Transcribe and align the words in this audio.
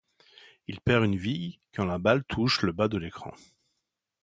Il 0.65 0.81
perd 0.81 1.03
une 1.05 1.15
vie 1.15 1.59
quand 1.75 1.85
la 1.85 1.99
balle 1.99 2.23
touche 2.23 2.63
le 2.63 2.71
bas 2.71 2.87
de 2.87 2.97
l’écran. 2.97 3.35